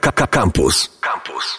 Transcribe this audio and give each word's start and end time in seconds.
Campus. 0.00 0.90
Campus. 1.00 1.58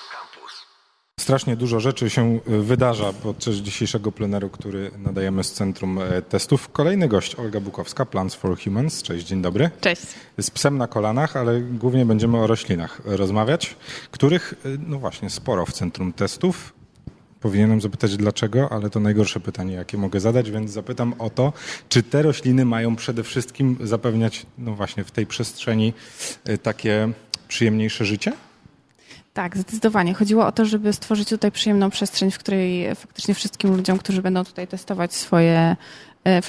Strasznie 1.19 1.55
dużo 1.55 1.79
rzeczy 1.79 2.09
się 2.09 2.39
y, 2.49 2.61
wydarza 2.61 3.13
podczas 3.13 3.55
dzisiejszego 3.55 4.11
pleneru, 4.11 4.49
który 4.49 4.91
nadajemy 4.97 5.43
z 5.43 5.53
Centrum 5.53 5.99
e, 5.99 6.21
Testów. 6.21 6.69
Kolejny 6.71 7.07
gość, 7.07 7.35
Olga 7.35 7.59
Bukowska, 7.59 8.05
Plants 8.05 8.35
for 8.35 8.57
Humans. 8.63 9.03
Cześć, 9.03 9.25
dzień 9.25 9.41
dobry. 9.41 9.69
Cześć. 9.81 10.01
Z 10.41 10.51
psem 10.51 10.77
na 10.77 10.87
kolanach, 10.87 11.37
ale 11.37 11.61
głównie 11.61 12.05
będziemy 12.05 12.37
o 12.37 12.47
roślinach 12.47 13.01
rozmawiać, 13.05 13.75
których, 14.11 14.53
y, 14.65 14.77
no 14.87 14.99
właśnie, 14.99 15.29
sporo 15.29 15.65
w 15.65 15.73
Centrum 15.73 16.13
Testów. 16.13 16.73
Powinienem 17.39 17.81
zapytać 17.81 18.17
dlaczego, 18.17 18.71
ale 18.71 18.89
to 18.89 18.99
najgorsze 18.99 19.39
pytanie, 19.39 19.73
jakie 19.73 19.97
mogę 19.97 20.19
zadać, 20.19 20.51
więc 20.51 20.71
zapytam 20.71 21.13
o 21.19 21.29
to, 21.29 21.53
czy 21.89 22.03
te 22.03 22.21
rośliny 22.21 22.65
mają 22.65 22.95
przede 22.95 23.23
wszystkim 23.23 23.77
zapewniać, 23.83 24.45
no 24.57 24.73
właśnie, 24.75 25.03
w 25.03 25.11
tej 25.11 25.25
przestrzeni 25.25 25.93
y, 26.49 26.57
takie 26.57 27.13
przyjemniejsze 27.47 28.05
życie? 28.05 28.31
Tak, 29.33 29.57
zdecydowanie. 29.57 30.13
Chodziło 30.13 30.45
o 30.45 30.51
to, 30.51 30.65
żeby 30.65 30.93
stworzyć 30.93 31.29
tutaj 31.29 31.51
przyjemną 31.51 31.89
przestrzeń, 31.89 32.31
w 32.31 32.39
której 32.39 32.95
faktycznie 32.95 33.33
wszystkim 33.33 33.75
ludziom, 33.75 33.97
którzy 33.97 34.21
będą 34.21 34.43
tutaj 34.45 34.67
testować 34.67 35.13
swoje, 35.13 35.75
e, 36.23 36.41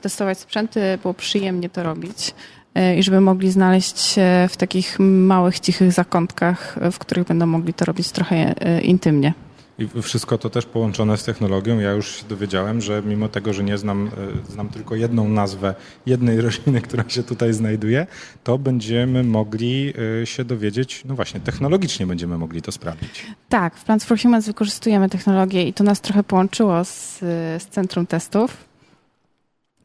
testować 0.00 0.38
sprzęty, 0.38 0.98
było 1.02 1.14
przyjemnie 1.14 1.68
to 1.68 1.82
robić 1.82 2.34
e, 2.74 2.98
i 2.98 3.02
żeby 3.02 3.20
mogli 3.20 3.50
znaleźć 3.50 3.98
się 4.00 4.48
w 4.50 4.56
takich 4.56 4.98
małych, 5.00 5.60
cichych 5.60 5.92
zakątkach, 5.92 6.78
w 6.92 6.98
których 6.98 7.26
będą 7.26 7.46
mogli 7.46 7.74
to 7.74 7.84
robić 7.84 8.10
trochę 8.10 8.36
e, 8.36 8.80
intymnie. 8.80 9.32
I 9.80 10.02
wszystko 10.02 10.38
to 10.38 10.50
też 10.50 10.66
połączone 10.66 11.16
z 11.16 11.24
technologią. 11.24 11.78
Ja 11.78 11.92
już 11.92 12.16
się 12.16 12.24
dowiedziałem, 12.28 12.80
że 12.80 13.02
mimo 13.02 13.28
tego, 13.28 13.52
że 13.52 13.64
nie 13.64 13.78
znam, 13.78 14.10
e, 14.48 14.52
znam 14.52 14.68
tylko 14.68 14.94
jedną 14.94 15.28
nazwę 15.28 15.74
jednej 16.06 16.40
rośliny, 16.46 16.80
która 16.80 17.04
się 17.08 17.22
tutaj 17.22 17.52
znajduje, 17.52 18.06
to 18.44 18.58
będziemy 18.58 19.24
mogli 19.24 19.92
e, 20.22 20.26
się 20.26 20.44
dowiedzieć, 20.44 21.02
no 21.04 21.14
właśnie, 21.14 21.40
technologicznie 21.40 22.06
będziemy 22.06 22.38
mogli 22.38 22.62
to 22.62 22.72
sprawdzić. 22.72 23.26
Tak, 23.48 23.76
w 23.76 23.84
Plants 23.84 24.04
for 24.04 24.18
Humans 24.18 24.46
wykorzystujemy 24.46 25.08
technologię 25.08 25.64
i 25.68 25.72
to 25.72 25.84
nas 25.84 26.00
trochę 26.00 26.24
połączyło 26.24 26.84
z, 26.84 27.18
z 27.58 27.66
centrum 27.66 28.06
testów. 28.06 28.56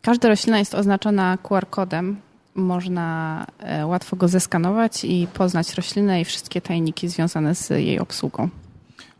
Każda 0.01 0.29
roślina 0.29 0.59
jest 0.59 0.75
oznaczona 0.75 1.38
QR-kodem. 1.43 2.16
Można 2.55 3.45
e, 3.59 3.85
łatwo 3.85 4.16
go 4.16 4.27
zeskanować 4.27 5.05
i 5.05 5.27
poznać 5.33 5.73
roślinę 5.73 6.21
i 6.21 6.25
wszystkie 6.25 6.61
tajniki 6.61 7.07
związane 7.09 7.55
z 7.55 7.69
jej 7.69 7.99
obsługą. 7.99 8.49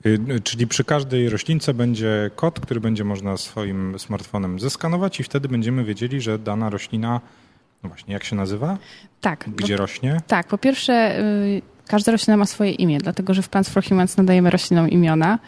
Y, 0.06 0.42
czyli 0.44 0.68
przy 0.68 0.84
każdej 0.84 1.30
roślince 1.30 1.74
będzie 1.74 2.32
kod, 2.36 2.60
który 2.60 2.80
będzie 2.80 3.04
można 3.04 3.38
swoim 3.38 4.00
smartfonem 4.00 4.60
zeskanować 4.60 5.20
i 5.20 5.24
wtedy 5.24 5.48
będziemy 5.48 5.84
wiedzieli, 5.84 6.22
że 6.22 6.40
dana 6.40 6.70
roślina, 6.70 7.22
no 7.84 7.90
właśnie, 7.90 8.14
jak 8.14 8.24
się 8.24 8.36
nazywa? 8.36 8.78
Tak. 9.22 9.50
Gdzie 9.56 9.76
bo, 9.76 9.82
rośnie? 9.82 10.22
Tak, 10.28 10.48
po 10.48 10.58
pierwsze, 10.58 11.20
y, 11.20 11.62
każda 11.88 12.12
roślina 12.12 12.38
ma 12.38 12.46
swoje 12.46 12.72
imię, 12.72 12.98
dlatego 12.98 13.34
że 13.34 13.42
w 13.42 13.50
Plants 13.50 13.70
for 13.70 13.84
Humans 13.84 14.18
nadajemy 14.18 14.50
roślinom 14.50 14.90
imiona. 14.90 15.40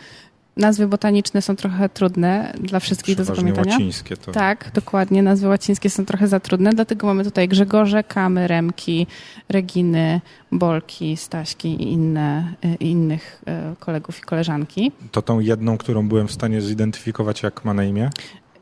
Nazwy 0.57 0.87
botaniczne 0.87 1.41
są 1.41 1.55
trochę 1.55 1.89
trudne 1.89 2.53
dla 2.61 2.79
wszystkich 2.79 3.15
do 3.15 3.23
zapamiętania. 3.23 3.71
łacińskie 3.71 4.17
to. 4.17 4.31
Tak, 4.31 4.71
dokładnie. 4.73 5.23
Nazwy 5.23 5.47
łacińskie 5.47 5.89
są 5.89 6.05
trochę 6.05 6.27
za 6.27 6.39
trudne, 6.39 6.73
dlatego 6.73 7.07
mamy 7.07 7.23
tutaj 7.23 7.47
Grzegorze, 7.47 8.03
Kamy, 8.03 8.47
Remki, 8.47 9.07
Reginy, 9.49 10.21
Bolki, 10.51 11.17
Staśki 11.17 11.67
i 11.67 11.91
inne, 11.91 12.53
y, 12.65 12.75
innych 12.75 13.41
y, 13.73 13.75
kolegów 13.75 14.19
i 14.19 14.21
koleżanki. 14.21 14.91
To 15.11 15.21
tą 15.21 15.39
jedną, 15.39 15.77
którą 15.77 16.07
byłem 16.07 16.27
w 16.27 16.31
stanie 16.31 16.61
zidentyfikować, 16.61 17.43
jak 17.43 17.65
ma 17.65 17.73
na 17.73 17.83
imię? 17.83 18.09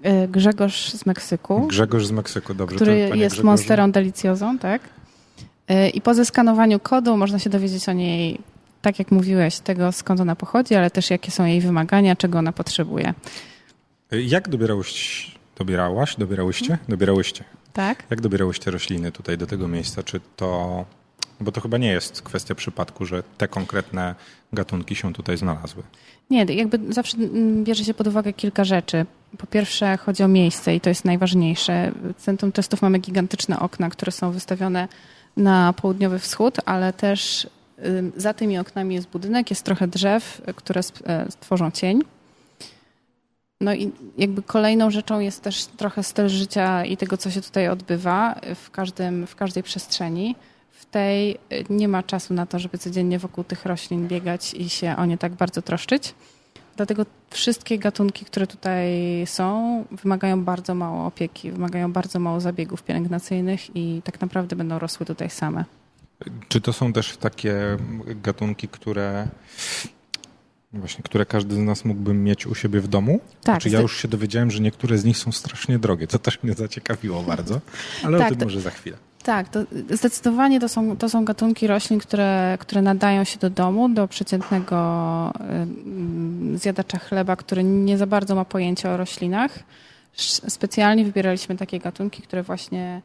Y, 0.05 0.27
Grzegorz 0.27 0.93
z 0.93 1.05
Meksyku. 1.05 1.67
Grzegorz 1.67 2.05
z 2.05 2.11
Meksyku, 2.11 2.53
dobrze. 2.53 2.75
Który 2.75 2.97
jest 2.97 3.11
Grzegorze. 3.15 3.43
monsterą 3.43 3.91
delicjozą, 3.91 4.57
tak? 4.57 4.81
I 5.93 6.01
po 6.01 6.13
zeskanowaniu 6.13 6.79
kodu 6.79 7.17
można 7.17 7.39
się 7.39 7.49
dowiedzieć 7.49 7.89
o 7.89 7.93
niej 7.93 8.39
tak 8.85 8.99
jak 8.99 9.11
mówiłeś, 9.11 9.59
tego 9.59 9.91
skąd 9.91 10.19
ona 10.19 10.35
pochodzi, 10.35 10.75
ale 10.75 10.91
też 10.91 11.09
jakie 11.09 11.31
są 11.31 11.45
jej 11.45 11.61
wymagania, 11.61 12.15
czego 12.15 12.39
ona 12.39 12.51
potrzebuje. 12.51 13.13
Jak 14.11 14.49
dobierałeś, 14.49 15.31
dobierałaś, 15.57 16.15
dobierałyście? 16.15 16.77
Dobierałyście. 16.89 17.43
Tak. 17.73 18.03
Jak 18.09 18.21
dobierałyście 18.21 18.71
rośliny 18.71 19.11
tutaj 19.11 19.37
do 19.37 19.47
tego 19.47 19.67
miejsca? 19.67 20.03
Czy 20.03 20.19
to, 20.35 20.85
bo 21.39 21.51
to 21.51 21.61
chyba 21.61 21.77
nie 21.77 21.87
jest 21.87 22.21
kwestia 22.21 22.55
przypadku, 22.55 23.05
że 23.05 23.23
te 23.37 23.47
konkretne 23.47 24.15
gatunki 24.53 24.95
się 24.95 25.13
tutaj 25.13 25.37
znalazły. 25.37 25.83
Nie, 26.29 26.43
jakby 26.43 26.93
zawsze 26.93 27.17
bierze 27.63 27.83
się 27.83 27.93
pod 27.93 28.07
uwagę 28.07 28.33
kilka 28.33 28.63
rzeczy. 28.63 29.05
Po 29.37 29.47
pierwsze 29.47 29.97
chodzi 29.97 30.23
o 30.23 30.27
miejsce 30.27 30.75
i 30.75 30.81
to 30.81 30.89
jest 30.89 31.05
najważniejsze. 31.05 31.91
W 32.17 32.21
Centrum 32.21 32.51
Testów 32.51 32.81
mamy 32.81 32.99
gigantyczne 32.99 33.59
okna, 33.59 33.89
które 33.89 34.11
są 34.11 34.31
wystawione 34.31 34.87
na 35.37 35.73
południowy 35.73 36.19
wschód, 36.19 36.57
ale 36.65 36.93
też 36.93 37.47
za 38.15 38.33
tymi 38.33 38.57
oknami 38.57 38.95
jest 38.95 39.09
budynek, 39.09 39.49
jest 39.49 39.63
trochę 39.63 39.87
drzew, 39.87 40.41
które 40.55 40.81
e, 41.05 41.31
stworzą 41.31 41.71
cień. 41.71 42.01
No 43.61 43.73
i 43.73 43.91
jakby 44.17 44.43
kolejną 44.43 44.91
rzeczą 44.91 45.19
jest 45.19 45.41
też 45.41 45.65
trochę 45.65 46.03
styl 46.03 46.29
życia 46.29 46.85
i 46.85 46.97
tego, 46.97 47.17
co 47.17 47.31
się 47.31 47.41
tutaj 47.41 47.69
odbywa 47.69 48.35
w, 48.55 48.71
każdym, 48.71 49.27
w 49.27 49.35
każdej 49.35 49.63
przestrzeni. 49.63 50.35
W 50.71 50.85
tej 50.85 51.31
e, 51.31 51.37
nie 51.69 51.87
ma 51.87 52.03
czasu 52.03 52.33
na 52.33 52.45
to, 52.45 52.59
żeby 52.59 52.77
codziennie 52.77 53.19
wokół 53.19 53.43
tych 53.43 53.65
roślin 53.65 54.07
biegać 54.07 54.53
i 54.53 54.69
się 54.69 54.95
o 54.97 55.05
nie 55.05 55.17
tak 55.17 55.33
bardzo 55.33 55.61
troszczyć. 55.61 56.15
Dlatego 56.75 57.05
wszystkie 57.29 57.79
gatunki, 57.79 58.25
które 58.25 58.47
tutaj 58.47 58.91
są, 59.25 59.85
wymagają 59.91 60.43
bardzo 60.43 60.75
mało 60.75 61.05
opieki, 61.05 61.51
wymagają 61.51 61.91
bardzo 61.91 62.19
mało 62.19 62.39
zabiegów 62.39 62.83
pielęgnacyjnych 62.83 63.75
i 63.75 64.01
tak 64.03 64.21
naprawdę 64.21 64.55
będą 64.55 64.79
rosły 64.79 65.05
tutaj 65.05 65.29
same. 65.29 65.65
Czy 66.47 66.61
to 66.61 66.73
są 66.73 66.93
też 66.93 67.17
takie 67.17 67.77
gatunki, 68.07 68.67
które 68.67 69.27
Właśnie, 70.79 71.03
które 71.03 71.25
każdy 71.25 71.55
z 71.55 71.57
nas 71.57 71.85
mógłby 71.85 72.13
mieć 72.13 72.47
u 72.47 72.55
siebie 72.55 72.81
w 72.81 72.87
domu. 72.87 73.19
Tak. 73.19 73.43
Znaczy, 73.43 73.69
ja 73.69 73.81
już 73.81 74.01
się 74.01 74.07
dowiedziałem, 74.07 74.51
że 74.51 74.59
niektóre 74.59 74.97
z 74.97 75.05
nich 75.05 75.17
są 75.17 75.31
strasznie 75.31 75.79
drogie, 75.79 76.07
co 76.07 76.19
też 76.19 76.43
mnie 76.43 76.53
zaciekawiło 76.53 77.23
bardzo, 77.23 77.61
ale 78.03 78.17
tak, 78.17 78.27
o 78.27 78.29
tym 78.29 78.39
to, 78.39 78.45
może 78.45 78.61
za 78.61 78.69
chwilę. 78.69 78.97
Tak, 79.23 79.49
to 79.49 79.59
zdecydowanie 79.89 80.59
to 80.59 80.69
są, 80.69 80.97
to 80.97 81.09
są 81.09 81.25
gatunki 81.25 81.67
roślin, 81.67 81.99
które, 81.99 82.57
które 82.59 82.81
nadają 82.81 83.23
się 83.23 83.39
do 83.39 83.49
domu, 83.49 83.89
do 83.89 84.07
przeciętnego 84.07 84.77
zjadacza 86.55 86.99
chleba, 86.99 87.35
który 87.35 87.63
nie 87.63 87.97
za 87.97 88.07
bardzo 88.07 88.35
ma 88.35 88.45
pojęcia 88.45 88.91
o 88.91 88.97
roślinach. 88.97 89.59
Specjalnie 90.47 91.05
wybieraliśmy 91.05 91.57
takie 91.57 91.79
gatunki, 91.79 92.21
które 92.21 92.43
właśnie 92.43 93.01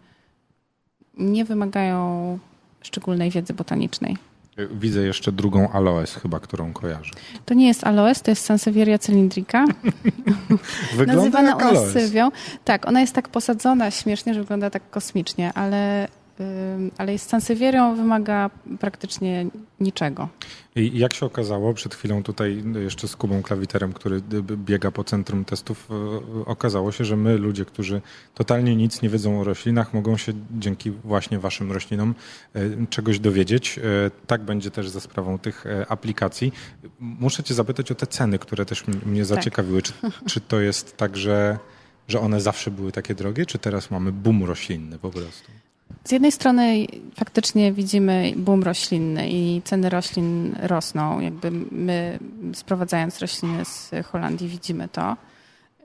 nie 1.19 1.44
wymagają 1.44 2.38
szczególnej 2.82 3.30
wiedzy 3.30 3.54
botanicznej. 3.54 4.16
Widzę 4.70 5.00
jeszcze 5.00 5.32
drugą 5.32 5.72
aloes 5.72 6.14
chyba, 6.14 6.41
którą 6.41 6.72
kojarzę. 6.72 7.10
To 7.46 7.54
nie 7.54 7.68
jest 7.68 7.84
aloes, 7.84 8.22
to 8.22 8.30
jest 8.30 8.44
Sansevieria 8.44 8.98
cylindrica. 8.98 9.64
Wygląda 10.96 11.14
Nazywana 11.14 11.50
jak 11.50 11.62
aloes. 11.62 11.94
Tak, 12.64 12.88
ona 12.88 13.00
jest 13.00 13.14
tak 13.14 13.28
posadzona 13.28 13.91
śmiesznie, 13.91 14.34
że 14.34 14.41
wygląda 14.41 14.70
tak 14.70 14.91
kosmicznie, 14.91 15.52
ale 15.52 16.08
ale 16.99 17.19
z 17.19 17.23
Sansevierią 17.23 17.97
wymaga 17.97 18.51
praktycznie 18.81 19.47
niczego. 19.81 20.28
I 20.77 20.99
jak 20.99 21.15
się 21.15 21.27
okazało, 21.27 21.75
przed 21.75 21.95
chwilą 21.95 22.23
tutaj 22.23 22.62
jeszcze 22.83 23.09
z 23.09 23.17
Kubą 23.17 23.43
Klawiterem, 23.43 23.93
który 23.93 24.21
biega 24.43 24.91
po 24.91 25.05
centrum 25.05 25.45
testów, 25.45 25.89
e, 25.91 26.45
okazało 26.45 26.93
się, 26.93 27.05
że 27.05 27.17
my, 27.17 27.39
ludzie, 27.39 27.65
którzy 27.65 28.03
totalnie 28.34 28.77
nic 28.77 29.03
nie 29.03 29.09
wiedzą 29.09 29.41
o 29.41 29.45
roślinach, 29.45 29.95
mogą 29.95 30.17
się 30.17 30.33
dzięki 30.51 30.91
właśnie 30.91 31.39
waszym 31.39 31.73
roślinom 31.73 32.15
czegoś 32.91 33.19
dowiedzieć. 33.19 33.81
Tak 34.27 34.43
będzie 34.43 34.71
też 34.71 34.89
za 34.89 35.01
sprawą 35.01 35.39
tych 35.39 35.65
aplikacji. 35.89 36.53
Muszę 37.01 37.43
cię 37.43 37.55
zapytać 37.55 37.93
o 37.93 37.95
te 37.95 38.07
ceny, 38.07 38.39
które 38.39 38.67
też 38.67 38.87
mnie 38.87 39.21
tak. 39.21 39.27
zaciekawiły. 39.27 39.83
Tak. 39.83 39.95
Czy, 40.01 40.25
czy 40.27 40.41
to 40.41 40.61
jest 40.61 40.97
tak, 40.97 41.17
że, 41.17 41.59
że 42.09 42.21
one 42.21 42.41
zawsze 42.41 42.71
były 42.71 42.93
takie 42.93 43.15
drogie, 43.15 43.47
czy 43.47 43.59
teraz 43.59 43.91
mamy 43.91 44.12
boom 44.12 44.45
roślinny 44.45 44.99
po 44.99 45.11
prostu? 45.11 45.53
Z 46.05 46.12
jednej 46.12 46.33
strony 46.33 46.87
faktycznie 47.15 47.72
widzimy 47.72 48.33
boom 48.37 48.62
roślinny 48.62 49.31
i 49.31 49.62
ceny 49.65 49.91
roślin 49.91 50.56
rosną. 50.62 51.21
Jakby 51.21 51.51
my 51.71 52.19
sprowadzając 52.54 53.19
rośliny 53.19 53.65
z 53.65 53.91
Holandii 54.07 54.48
widzimy 54.48 54.89
to. 54.89 55.16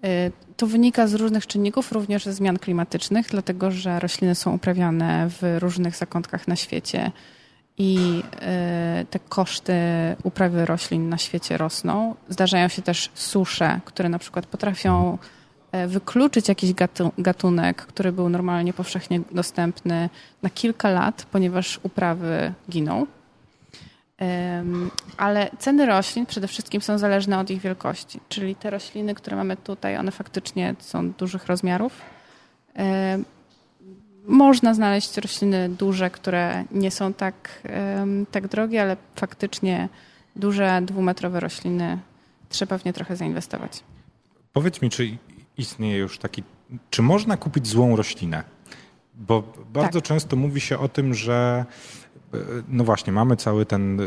Y, 0.06 0.31
to 0.57 0.68
wynika 0.68 1.07
z 1.07 1.13
różnych 1.13 1.48
czynników, 1.48 1.92
również 1.92 2.25
ze 2.25 2.34
zmian 2.34 2.60
klimatycznych, 2.60 3.28
dlatego 3.30 3.72
że 3.72 4.00
rośliny 4.00 4.36
są 4.36 4.54
uprawiane 4.54 5.30
w 5.30 5.57
różnych 5.60 5.95
zakątkach 5.95 6.48
na 6.48 6.56
świecie 6.56 7.12
i 7.78 8.24
y, 9.01 9.06
te 9.06 9.19
koszty 9.19 9.74
uprawy 10.24 10.66
roślin 10.66 11.10
na 11.10 11.18
świecie 11.18 11.57
rosną. 11.57 12.16
Zdarzają 12.30 12.68
się 12.68 12.81
też 12.81 13.10
susze, 13.13 13.80
które 13.86 14.10
na 14.10 14.19
przykład 14.19 14.45
potrafią 14.45 15.18
wykluczyć 15.88 16.48
jakiś 16.48 16.74
gatunek, 17.18 17.77
który 17.86 18.12
był 18.12 18.30
normalnie 18.30 18.74
powszechnie 18.74 19.22
dostępny 19.31 20.10
na 20.44 20.50
kilka 20.50 20.89
lat, 20.89 21.27
ponieważ 21.31 21.80
uprawy 21.83 22.54
giną. 22.69 23.07
Ale 25.18 25.50
ceny 25.60 25.86
roślin 25.86 26.25
przede 26.25 26.48
wszystkim 26.48 26.81
są 26.81 26.98
zależne 26.98 27.39
od 27.39 27.50
ich 27.50 27.62
wielkości, 27.62 28.19
czyli 28.30 28.56
te 28.56 28.69
rośliny, 28.69 29.16
które 29.16 29.38
mamy 29.38 29.57
tutaj, 29.57 29.98
one 29.98 30.12
faktycznie 30.12 30.75
są 30.80 31.12
dużych 31.12 31.45
rozmiarów. 31.45 32.01
można 34.27 34.74
znaleźć 34.74 35.18
rośliny 35.18 35.69
duże, 35.69 36.10
które 36.10 36.63
nie 36.72 36.92
są 36.92 37.13
tak, 37.13 37.62
tak 38.31 38.48
drogie, 38.48 38.81
ale 38.81 38.98
faktycznie 39.16 39.89
duże, 40.36 40.81
dwumetrowe 40.81 41.39
rośliny 41.39 41.98
trzeba 42.50 42.77
w 42.77 42.86
nie 42.86 42.94
trochę 42.94 43.16
zainwestować. 43.16 43.83
Powiedz 44.54 44.81
mi, 44.81 44.89
czy 44.89 45.18
istnieje 45.57 45.98
już 45.98 46.18
taki, 46.18 46.44
czy 46.90 47.02
można 47.02 47.38
kupić 47.38 47.68
złą 47.68 47.96
roślinę? 47.96 48.44
Bo 49.16 49.54
bardzo 49.74 50.02
tak. 50.02 50.07
często 50.07 50.36
mówi 50.36 50.62
się 50.62 50.80
o 50.80 50.90
tym, 50.90 51.13
że 51.13 51.66
no 52.68 52.84
właśnie, 52.84 53.13
mamy 53.13 53.36
cały 53.36 53.66
ten 53.66 54.00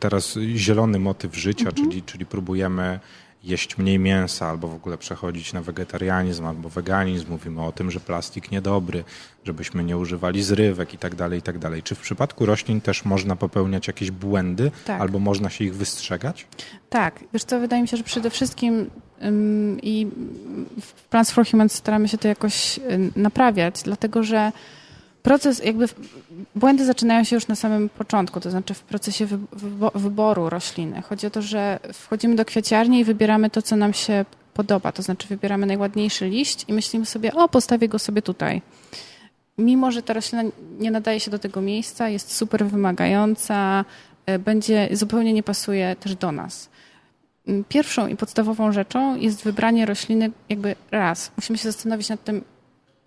teraz 0.00 0.38
zielony 0.56 0.98
motyw 0.98 1.36
życia, 1.36 1.68
mhm. 1.68 1.88
czyli, 1.90 2.02
czyli 2.02 2.26
próbujemy 2.26 3.00
jeść 3.44 3.78
mniej 3.78 3.98
mięsa 3.98 4.48
albo 4.48 4.68
w 4.68 4.74
ogóle 4.74 4.98
przechodzić 4.98 5.52
na 5.52 5.62
wegetarianizm 5.62 6.46
albo 6.46 6.68
weganizm. 6.68 7.30
Mówimy 7.30 7.64
o 7.64 7.72
tym, 7.72 7.90
że 7.90 8.00
plastik 8.00 8.50
niedobry, 8.50 9.04
żebyśmy 9.44 9.84
nie 9.84 9.98
używali 9.98 10.42
zrywek 10.42 10.94
i 10.94 10.98
tak 10.98 11.14
dalej, 11.14 11.38
i 11.38 11.42
tak 11.42 11.58
dalej. 11.58 11.82
Czy 11.82 11.94
w 11.94 12.00
przypadku 12.00 12.46
roślin 12.46 12.80
też 12.80 13.04
można 13.04 13.36
popełniać 13.36 13.86
jakieś 13.86 14.10
błędy 14.10 14.70
tak. 14.84 15.00
albo 15.00 15.18
można 15.18 15.50
się 15.50 15.64
ich 15.64 15.74
wystrzegać? 15.74 16.46
Tak. 16.90 17.24
Wiesz 17.32 17.44
co, 17.44 17.60
wydaje 17.60 17.82
mi 17.82 17.88
się, 17.88 17.96
że 17.96 18.04
przede 18.04 18.30
wszystkim 18.30 18.90
i 19.82 20.06
w 20.80 20.92
Plants 20.92 21.30
for 21.30 21.46
Humans 21.46 21.72
staramy 21.72 22.08
się 22.08 22.18
to 22.18 22.28
jakoś 22.28 22.80
naprawiać, 23.16 23.82
dlatego 23.82 24.22
że 24.22 24.52
proces, 25.26 25.64
jakby 25.64 25.88
błędy 26.54 26.84
zaczynają 26.84 27.24
się 27.24 27.36
już 27.36 27.48
na 27.48 27.54
samym 27.54 27.88
początku, 27.88 28.40
to 28.40 28.50
znaczy 28.50 28.74
w 28.74 28.80
procesie 28.80 29.26
wyboru 29.94 30.50
rośliny. 30.50 31.02
Chodzi 31.02 31.26
o 31.26 31.30
to, 31.30 31.42
że 31.42 31.78
wchodzimy 31.92 32.36
do 32.36 32.44
kwiaciarni 32.44 33.00
i 33.00 33.04
wybieramy 33.04 33.50
to, 33.50 33.62
co 33.62 33.76
nam 33.76 33.92
się 33.92 34.24
podoba, 34.54 34.92
to 34.92 35.02
znaczy 35.02 35.28
wybieramy 35.28 35.66
najładniejszy 35.66 36.28
liść 36.28 36.64
i 36.68 36.72
myślimy 36.72 37.06
sobie, 37.06 37.34
o, 37.34 37.48
postawię 37.48 37.88
go 37.88 37.98
sobie 37.98 38.22
tutaj. 38.22 38.62
Mimo, 39.58 39.90
że 39.90 40.02
ta 40.02 40.12
roślina 40.12 40.44
nie 40.78 40.90
nadaje 40.90 41.20
się 41.20 41.30
do 41.30 41.38
tego 41.38 41.60
miejsca, 41.60 42.08
jest 42.08 42.34
super 42.36 42.66
wymagająca, 42.66 43.84
e, 44.26 44.38
będzie, 44.38 44.88
zupełnie 44.92 45.32
nie 45.32 45.42
pasuje 45.42 45.96
też 46.00 46.14
do 46.14 46.32
nas. 46.32 46.68
Mm, 47.48 47.64
pierwszą 47.68 48.06
i 48.06 48.16
podstawową 48.16 48.72
rzeczą 48.72 49.16
jest 49.16 49.44
wybranie 49.44 49.86
rośliny 49.86 50.30
jakby 50.48 50.76
raz. 50.90 51.30
Musimy 51.36 51.58
się 51.58 51.72
zastanowić 51.72 52.08
nad 52.08 52.24
tym, 52.24 52.44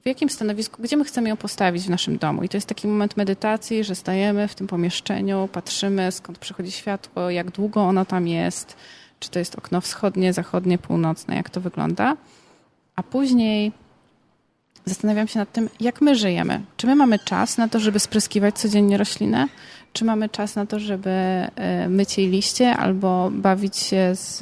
w 0.03 0.05
jakim 0.05 0.29
stanowisku, 0.29 0.81
gdzie 0.81 0.97
my 0.97 1.03
chcemy 1.03 1.29
ją 1.29 1.37
postawić 1.37 1.83
w 1.83 1.89
naszym 1.89 2.17
domu. 2.17 2.43
I 2.43 2.49
to 2.49 2.57
jest 2.57 2.67
taki 2.67 2.87
moment 2.87 3.17
medytacji, 3.17 3.83
że 3.83 3.95
stajemy 3.95 4.47
w 4.47 4.55
tym 4.55 4.67
pomieszczeniu, 4.67 5.49
patrzymy 5.51 6.11
skąd 6.11 6.37
przychodzi 6.37 6.71
światło, 6.71 7.29
jak 7.29 7.51
długo 7.51 7.81
ono 7.81 8.05
tam 8.05 8.27
jest, 8.27 8.75
czy 9.19 9.29
to 9.29 9.39
jest 9.39 9.55
okno 9.55 9.81
wschodnie, 9.81 10.33
zachodnie, 10.33 10.77
północne, 10.77 11.35
jak 11.35 11.49
to 11.49 11.61
wygląda. 11.61 12.17
A 12.95 13.03
później 13.03 13.71
zastanawiam 14.85 15.27
się 15.27 15.39
nad 15.39 15.51
tym, 15.51 15.69
jak 15.79 16.01
my 16.01 16.15
żyjemy. 16.15 16.61
Czy 16.77 16.87
my 16.87 16.95
mamy 16.95 17.19
czas 17.19 17.57
na 17.57 17.67
to, 17.67 17.79
żeby 17.79 17.99
spryskiwać 17.99 18.59
codziennie 18.59 18.97
roślinę? 18.97 19.47
Czy 19.93 20.05
mamy 20.05 20.29
czas 20.29 20.55
na 20.55 20.65
to, 20.65 20.79
żeby 20.79 21.09
e, 21.09 21.89
myć 21.89 22.17
jej 22.17 22.29
liście 22.29 22.75
albo 22.75 23.29
bawić 23.31 23.77
się 23.77 24.11
z, 24.15 24.37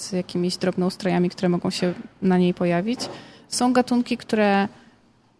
z 0.00 0.12
jakimiś 0.12 0.56
drobnoustrojami, 0.56 1.30
które 1.30 1.48
mogą 1.48 1.70
się 1.70 1.94
na 2.22 2.38
niej 2.38 2.54
pojawić? 2.54 3.00
Są 3.48 3.72
gatunki, 3.72 4.16
które 4.16 4.68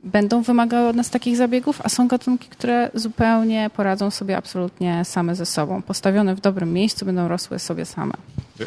będą 0.04 0.42
wymagały 0.42 0.88
od 0.88 0.96
nas 0.96 1.10
takich 1.10 1.36
zabiegów, 1.36 1.80
a 1.84 1.88
są 1.88 2.08
gatunki, 2.08 2.48
które 2.48 2.90
zupełnie 2.94 3.70
poradzą 3.76 4.10
sobie 4.10 4.36
absolutnie 4.36 5.04
same 5.04 5.36
ze 5.36 5.46
sobą. 5.46 5.82
Postawione 5.82 6.34
w 6.34 6.40
dobrym 6.40 6.72
miejscu 6.72 7.04
będą 7.06 7.28
rosły 7.28 7.58
sobie 7.58 7.84
same. 7.84 8.14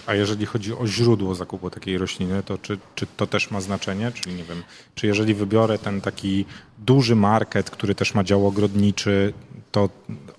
A 0.06 0.14
jeżeli 0.14 0.46
chodzi 0.46 0.74
o 0.74 0.88
źródło 0.88 1.36
zakupu 1.36 1.70
takiej 1.70 1.98
rośliny, 1.98 2.44
to 2.44 2.58
czy, 2.58 2.78
czy 2.96 3.08
to 3.18 3.28
też 3.28 3.52
ma 3.52 3.62
znaczenie? 3.62 4.12
Czyli 4.12 4.36
nie 4.36 4.44
wiem, 4.44 4.64
czy 4.96 5.08
jeżeli 5.08 5.34
wybiorę 5.34 5.78
ten 5.78 6.02
taki 6.02 6.46
duży 6.80 7.16
market, 7.16 7.70
który 7.70 7.96
też 7.96 8.14
ma 8.14 8.24
dział 8.24 8.48
ogrodniczy, 8.48 9.34
to 9.72 9.90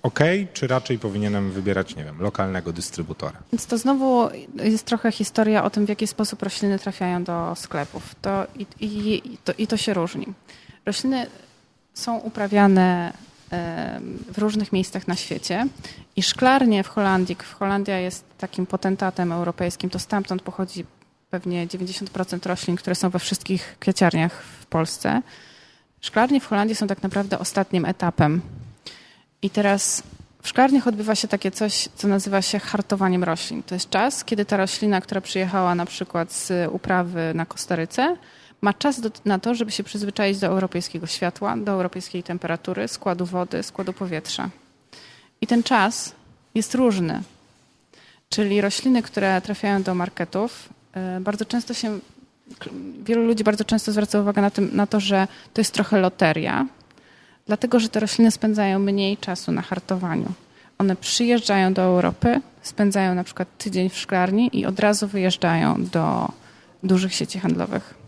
ok, 0.03 0.19
czy 0.53 0.67
raczej 0.67 0.99
powinienem 0.99 1.51
wybierać, 1.51 1.95
nie 1.95 2.03
wiem, 2.03 2.21
lokalnego 2.21 2.73
dystrybutora? 2.73 3.37
Więc 3.51 3.65
to 3.65 3.77
znowu 3.77 4.29
jest 4.63 4.85
trochę 4.85 5.11
historia 5.11 5.63
o 5.63 5.69
tym, 5.69 5.85
w 5.85 5.89
jaki 5.89 6.07
sposób 6.07 6.43
rośliny 6.43 6.79
trafiają 6.79 7.23
do 7.23 7.53
sklepów. 7.55 8.15
To, 8.21 8.47
i, 8.55 8.65
i, 8.79 9.33
i 9.33 9.37
to, 9.37 9.53
i 9.57 9.67
to 9.67 9.77
się 9.77 9.93
różni. 9.93 10.25
Rośliny 10.85 11.27
są 11.93 12.17
uprawiane 12.17 13.13
w 14.31 14.37
różnych 14.37 14.73
miejscach 14.73 15.07
na 15.07 15.15
świecie 15.15 15.67
i 16.15 16.23
szklarnie 16.23 16.83
w 16.83 16.87
Holandii, 16.87 17.35
Holandia 17.59 17.99
jest 17.99 18.25
takim 18.37 18.65
potentatem 18.65 19.31
europejskim, 19.31 19.89
to 19.89 19.99
stamtąd 19.99 20.41
pochodzi 20.41 20.85
pewnie 21.29 21.67
90% 21.67 22.47
roślin, 22.47 22.75
które 22.75 22.95
są 22.95 23.09
we 23.09 23.19
wszystkich 23.19 23.75
kwieciarniach 23.79 24.43
w 24.61 24.65
Polsce. 24.65 25.21
Szklarnie 26.01 26.41
w 26.41 26.47
Holandii 26.47 26.75
są 26.75 26.87
tak 26.87 27.03
naprawdę 27.03 27.39
ostatnim 27.39 27.85
etapem. 27.85 28.41
I 29.41 29.49
teraz 29.49 30.03
w 30.41 30.47
szklarniach 30.47 30.87
odbywa 30.87 31.15
się 31.15 31.27
takie 31.27 31.51
coś, 31.51 31.89
co 31.95 32.07
nazywa 32.07 32.41
się 32.41 32.59
hartowaniem 32.59 33.23
roślin. 33.23 33.63
To 33.63 33.75
jest 33.75 33.89
czas, 33.89 34.23
kiedy 34.23 34.45
ta 34.45 34.57
roślina, 34.57 35.01
która 35.01 35.21
przyjechała 35.21 35.75
na 35.75 35.85
przykład 35.85 36.31
z 36.31 36.69
uprawy 36.71 37.31
na 37.35 37.45
Kostaryce, 37.45 38.17
ma 38.61 38.73
czas 38.73 39.01
do, 39.01 39.09
na 39.25 39.39
to, 39.39 39.55
żeby 39.55 39.71
się 39.71 39.83
przyzwyczaić 39.83 40.39
do 40.39 40.47
europejskiego 40.47 41.07
światła, 41.07 41.57
do 41.57 41.71
europejskiej 41.71 42.23
temperatury, 42.23 42.87
składu 42.87 43.25
wody, 43.25 43.63
składu 43.63 43.93
powietrza. 43.93 44.49
I 45.41 45.47
ten 45.47 45.63
czas 45.63 46.15
jest 46.55 46.75
różny. 46.75 47.21
Czyli 48.29 48.61
rośliny, 48.61 49.01
które 49.01 49.41
trafiają 49.41 49.83
do 49.83 49.95
marketów, 49.95 50.69
y, 51.17 51.21
bardzo 51.21 51.45
często 51.45 51.73
się, 51.73 51.99
wielu 53.03 53.25
ludzi 53.25 53.43
bardzo 53.43 53.63
często 53.63 53.91
zwraca 53.91 54.21
uwagę 54.21 54.41
na, 54.41 54.49
tym, 54.49 54.69
na 54.73 54.87
to, 54.87 54.99
że 54.99 55.27
to 55.53 55.61
jest 55.61 55.73
trochę 55.73 55.99
loteria, 55.99 56.65
dlatego 57.47 57.79
że 57.79 57.89
te 57.89 57.99
rośliny 57.99 58.31
spędzają 58.31 58.79
mniej 58.79 59.17
czasu 59.17 59.51
na 59.51 59.61
hartowaniu. 59.61 60.31
One 60.77 60.95
przyjeżdżają 60.95 61.73
do 61.73 61.81
Europy, 61.81 62.41
spędzają 62.61 63.15
na 63.15 63.23
przykład 63.23 63.57
tydzień 63.57 63.89
w 63.89 63.97
szklarni 63.97 64.49
i 64.59 64.65
od 64.65 64.79
razu 64.79 65.07
wyjeżdżają 65.07 65.85
do 65.85 66.31
dużych 66.83 67.13
sieci 67.13 67.39
handlowych. 67.39 68.04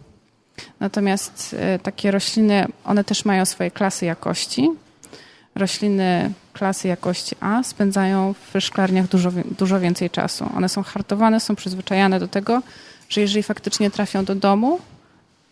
Natomiast 0.80 1.56
e, 1.60 1.80
takie 1.80 2.12
rośliny, 2.12 2.66
one 2.86 3.04
też 3.04 3.26
mają 3.26 3.46
swoje 3.46 3.72
klasy 3.72 4.06
jakości. 4.06 4.70
Rośliny 5.56 6.32
klasy 6.54 6.88
jakości 6.88 7.36
A 7.40 7.64
spędzają 7.64 8.34
w 8.54 8.62
szklarniach 8.62 9.08
dużo, 9.08 9.32
dużo 9.58 9.80
więcej 9.80 10.10
czasu. 10.10 10.50
One 10.56 10.70
są 10.70 10.84
hartowane, 10.84 11.40
są 11.40 11.56
przyzwyczajane 11.56 12.20
do 12.20 12.28
tego, 12.28 12.62
że 13.10 13.22
jeżeli 13.22 13.44
faktycznie 13.44 13.92
trafią 13.92 14.26
do 14.26 14.36
domu, 14.36 14.80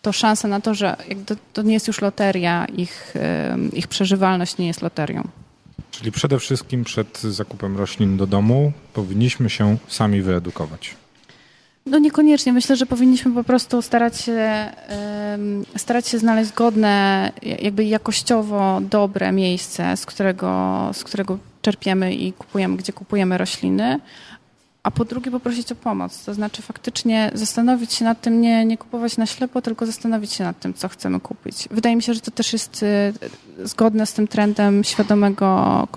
to 0.02 0.12
szansa 0.12 0.48
na 0.48 0.62
to, 0.62 0.74
że 0.74 0.98
to 1.54 1.62
nie 1.62 1.74
jest 1.74 1.88
już 1.88 2.02
loteria, 2.02 2.66
ich, 2.66 3.14
ich 3.74 3.88
przeżywalność 3.88 4.58
nie 4.58 4.68
jest 4.68 4.82
loterią. 4.82 5.28
Czyli 5.92 6.12
przede 6.12 6.40
wszystkim 6.40 6.84
przed 6.84 7.22
zakupem 7.22 7.78
roślin 7.78 8.18
do 8.18 8.28
domu 8.28 8.72
powinniśmy 8.94 9.50
się 9.50 9.78
sami 9.88 10.22
wyedukować. 10.22 10.96
No 11.88 12.00
niekoniecznie. 12.00 12.54
Myślę, 12.54 12.76
że 12.76 12.86
powinniśmy 12.86 13.32
po 13.32 13.44
prostu 13.44 13.82
starać 13.82 14.22
się, 14.22 14.72
starać 15.78 16.08
się 16.08 16.20
znaleźć 16.20 16.54
godne, 16.54 17.32
jakby 17.42 17.84
jakościowo 17.86 18.82
dobre 18.82 19.32
miejsce, 19.32 19.98
z 19.98 20.06
którego, 20.06 20.90
z 20.94 21.04
którego 21.04 21.38
czerpiemy 21.62 22.14
i 22.14 22.34
kupujemy, 22.34 22.78
gdzie 22.78 22.94
kupujemy 22.94 23.38
rośliny, 23.38 24.00
a 24.86 24.92
po 24.92 25.06
drugie 25.06 25.32
poprosić 25.32 25.72
o 25.72 25.76
pomoc. 25.76 26.26
To 26.26 26.34
znaczy 26.34 26.62
faktycznie 26.62 27.32
zastanowić 27.34 27.94
się 27.94 28.06
nad 28.06 28.22
tym, 28.22 28.42
nie, 28.42 28.66
nie 28.66 28.78
kupować 28.78 29.18
na 29.18 29.26
ślepo, 29.26 29.62
tylko 29.62 29.86
zastanowić 29.86 30.34
się 30.34 30.44
nad 30.44 30.60
tym, 30.60 30.74
co 30.74 30.90
chcemy 30.90 31.20
kupić. 31.20 31.68
Wydaje 31.72 31.96
mi 31.96 32.02
się, 32.02 32.14
że 32.14 32.22
to 32.22 32.32
też 32.32 32.54
jest 32.54 32.84
y, 32.84 33.14
zgodne 33.64 34.06
z 34.06 34.14
tym 34.14 34.28
trendem 34.28 34.84
świadomego, 34.84 35.88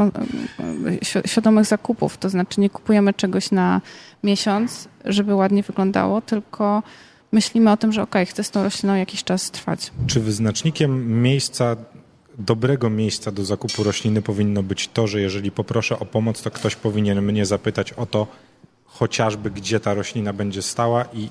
świadomych 1.27 1.65
zakupów. 1.65 2.19
To 2.19 2.29
znaczy 2.29 2.61
nie 2.61 2.71
kupujemy 2.71 3.15
czegoś 3.15 3.51
na 3.51 3.81
miesiąc, 4.25 4.89
żeby 5.05 5.35
ładnie 5.35 5.63
wyglądało, 5.63 6.21
tylko 6.21 6.83
myślimy 7.33 7.73
o 7.73 7.77
tym, 7.77 7.93
że 7.93 8.03
ok, 8.03 8.15
chcę 8.27 8.45
z 8.45 8.51
tą 8.51 8.63
rośliną 8.63 8.95
jakiś 8.95 9.25
czas 9.25 9.51
trwać. 9.51 9.93
Czy 10.07 10.21
wyznacznikiem 10.21 11.23
miejsca 11.23 11.77
dobrego 12.39 12.91
miejsca 12.91 13.33
do 13.33 13.45
zakupu 13.45 13.83
rośliny 13.83 14.23
powinno 14.23 14.63
być 14.63 14.89
to, 14.89 15.07
że 15.07 15.21
jeżeli 15.21 15.51
poproszę 15.51 15.99
o 15.99 16.05
pomoc, 16.05 16.43
to 16.43 16.51
ktoś 16.51 16.77
powinien 16.77 17.23
mnie 17.23 17.47
zapytać 17.47 17.93
o 17.93 18.07
to, 18.07 18.27
chociażby 18.89 19.51
gdzie 19.51 19.81
ta 19.81 19.95
roślina 19.95 20.33
będzie 20.33 20.63
stała 20.63 21.05
i 21.13 21.29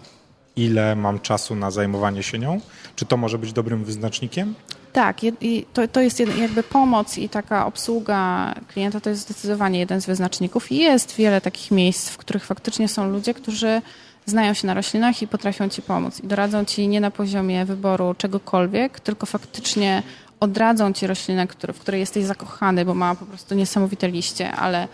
ile 0.55 0.95
mam 0.95 1.19
czasu 1.19 1.55
na 1.55 1.71
zajmowanie 1.71 2.23
się 2.23 2.39
nią? 2.39 2.61
Czy 2.95 3.05
to 3.05 3.17
może 3.17 3.37
być 3.37 3.53
dobrym 3.53 3.83
wyznacznikiem? 3.83 4.55
Tak, 4.93 5.23
i 5.23 5.65
to, 5.73 5.87
to 5.87 6.01
jest 6.01 6.19
jakby 6.19 6.63
pomoc 6.63 7.17
i 7.17 7.29
taka 7.29 7.65
obsługa 7.65 8.53
klienta 8.67 8.99
to 8.99 9.09
jest 9.09 9.21
zdecydowanie 9.21 9.79
jeden 9.79 10.01
z 10.01 10.05
wyznaczników. 10.05 10.71
I 10.71 10.77
jest 10.77 11.15
wiele 11.15 11.41
takich 11.41 11.71
miejsc, 11.71 12.09
w 12.09 12.17
których 12.17 12.45
faktycznie 12.45 12.87
są 12.87 13.09
ludzie, 13.09 13.33
którzy 13.33 13.81
znają 14.25 14.53
się 14.53 14.67
na 14.67 14.73
roślinach 14.73 15.21
i 15.21 15.27
potrafią 15.27 15.69
ci 15.69 15.81
pomóc. 15.81 16.19
I 16.19 16.27
doradzą 16.27 16.65
ci 16.65 16.87
nie 16.87 17.01
na 17.01 17.11
poziomie 17.11 17.65
wyboru 17.65 18.15
czegokolwiek, 18.17 18.99
tylko 18.99 19.25
faktycznie 19.25 20.03
odradzą 20.39 20.93
ci 20.93 21.07
roślinę, 21.07 21.47
w 21.73 21.79
której 21.79 21.99
jesteś 21.99 22.25
zakochany, 22.25 22.85
bo 22.85 22.93
ma 22.93 23.15
po 23.15 23.25
prostu 23.25 23.55
niesamowite 23.55 24.07
liście, 24.07 24.51
ale 24.51 24.87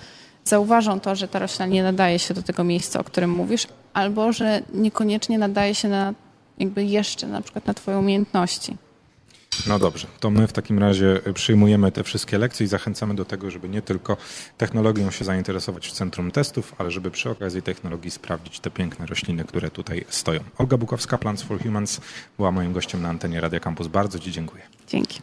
zauważą 0.45 0.99
to, 0.99 1.15
że 1.15 1.27
ta 1.27 1.39
roślina 1.39 1.65
nie 1.65 1.83
nadaje 1.83 2.19
się 2.19 2.33
do 2.33 2.43
tego 2.43 2.63
miejsca, 2.63 2.99
o 2.99 3.03
którym 3.03 3.29
mówisz, 3.29 3.67
albo 3.93 4.33
że 4.33 4.61
niekoniecznie 4.73 5.37
nadaje 5.37 5.75
się 5.75 5.87
na 5.87 6.13
jakby 6.57 6.83
jeszcze 6.83 7.27
na 7.27 7.41
przykład 7.41 7.65
na 7.65 7.73
twoje 7.73 7.97
umiejętności. 7.97 8.77
No 9.67 9.79
dobrze, 9.79 10.07
to 10.19 10.29
my 10.29 10.47
w 10.47 10.53
takim 10.53 10.79
razie 10.79 11.21
przyjmujemy 11.33 11.91
te 11.91 12.03
wszystkie 12.03 12.37
lekcje 12.37 12.65
i 12.65 12.69
zachęcamy 12.69 13.15
do 13.15 13.25
tego, 13.25 13.51
żeby 13.51 13.69
nie 13.69 13.81
tylko 13.81 14.17
technologią 14.57 15.11
się 15.11 15.25
zainteresować 15.25 15.87
w 15.87 15.91
centrum 15.91 16.31
testów, 16.31 16.75
ale 16.77 16.91
żeby 16.91 17.11
przy 17.11 17.29
okazji 17.29 17.61
technologii 17.61 18.11
sprawdzić 18.11 18.59
te 18.59 18.71
piękne 18.71 19.05
rośliny, 19.05 19.45
które 19.45 19.71
tutaj 19.71 20.05
stoją. 20.09 20.39
Olga 20.57 20.77
Bukowska, 20.77 21.17
Plants 21.17 21.43
for 21.43 21.63
Humans, 21.63 22.01
była 22.37 22.51
moim 22.51 22.73
gościem 22.73 23.01
na 23.01 23.09
antenie 23.09 23.41
Radia 23.41 23.59
Campus. 23.59 23.87
Bardzo 23.87 24.19
Ci 24.19 24.31
dziękuję. 24.31 24.63
Dzięki. 24.87 25.21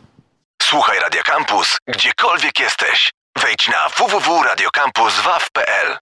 Słuchaj 0.62 1.00
Radia 1.00 1.22
Campus, 1.22 1.76
gdziekolwiek 1.86 2.60
jesteś. 2.60 3.10
Wejdź 3.36 3.68
na 3.68 3.88
www.radiocampus.waw.pl 3.88 6.00